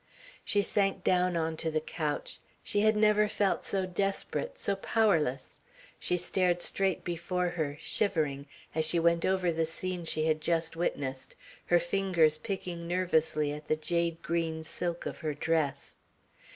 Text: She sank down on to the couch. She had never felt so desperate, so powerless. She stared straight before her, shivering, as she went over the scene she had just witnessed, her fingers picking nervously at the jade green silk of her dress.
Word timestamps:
She 0.43 0.63
sank 0.63 1.03
down 1.03 1.37
on 1.37 1.55
to 1.57 1.69
the 1.69 1.79
couch. 1.79 2.39
She 2.63 2.79
had 2.79 2.95
never 2.97 3.27
felt 3.27 3.63
so 3.63 3.85
desperate, 3.85 4.57
so 4.57 4.75
powerless. 4.75 5.59
She 5.99 6.17
stared 6.17 6.59
straight 6.59 7.03
before 7.03 7.49
her, 7.49 7.77
shivering, 7.79 8.47
as 8.73 8.83
she 8.83 8.97
went 8.97 9.25
over 9.25 9.51
the 9.51 9.67
scene 9.67 10.03
she 10.05 10.25
had 10.25 10.41
just 10.41 10.75
witnessed, 10.75 11.35
her 11.67 11.77
fingers 11.79 12.39
picking 12.39 12.87
nervously 12.87 13.51
at 13.51 13.67
the 13.67 13.75
jade 13.75 14.23
green 14.23 14.63
silk 14.63 15.05
of 15.05 15.19
her 15.19 15.35
dress. 15.35 15.97